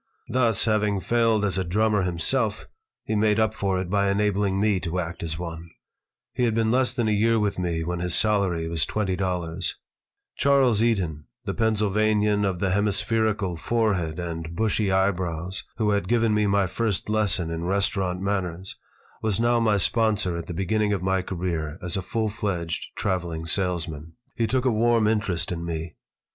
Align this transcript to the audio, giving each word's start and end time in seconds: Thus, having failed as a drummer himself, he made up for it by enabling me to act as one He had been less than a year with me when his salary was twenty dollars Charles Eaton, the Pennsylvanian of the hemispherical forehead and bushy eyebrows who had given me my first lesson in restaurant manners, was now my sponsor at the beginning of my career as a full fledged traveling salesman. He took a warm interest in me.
Thus, 0.27 0.65
having 0.65 0.99
failed 0.99 1.45
as 1.45 1.59
a 1.59 1.63
drummer 1.63 2.01
himself, 2.01 2.65
he 3.05 3.13
made 3.15 3.39
up 3.39 3.53
for 3.53 3.79
it 3.79 3.87
by 3.87 4.09
enabling 4.09 4.59
me 4.59 4.79
to 4.79 4.99
act 4.99 5.21
as 5.21 5.37
one 5.37 5.69
He 6.33 6.45
had 6.45 6.55
been 6.55 6.71
less 6.71 6.91
than 6.91 7.07
a 7.07 7.11
year 7.11 7.37
with 7.37 7.59
me 7.59 7.83
when 7.83 7.99
his 7.99 8.15
salary 8.15 8.67
was 8.67 8.87
twenty 8.87 9.15
dollars 9.15 9.75
Charles 10.37 10.81
Eaton, 10.81 11.25
the 11.45 11.53
Pennsylvanian 11.53 12.45
of 12.45 12.57
the 12.57 12.71
hemispherical 12.71 13.55
forehead 13.57 14.17
and 14.17 14.55
bushy 14.55 14.91
eyebrows 14.91 15.63
who 15.77 15.91
had 15.91 16.07
given 16.09 16.33
me 16.33 16.47
my 16.47 16.65
first 16.65 17.07
lesson 17.07 17.51
in 17.51 17.65
restaurant 17.65 18.19
manners, 18.19 18.77
was 19.21 19.39
now 19.39 19.59
my 19.59 19.77
sponsor 19.77 20.35
at 20.35 20.47
the 20.47 20.53
beginning 20.55 20.93
of 20.93 21.03
my 21.03 21.21
career 21.21 21.77
as 21.79 21.95
a 21.95 22.01
full 22.01 22.27
fledged 22.27 22.87
traveling 22.95 23.45
salesman. 23.45 24.13
He 24.35 24.47
took 24.47 24.65
a 24.65 24.71
warm 24.71 25.07
interest 25.07 25.51
in 25.51 25.63
me. 25.63 25.93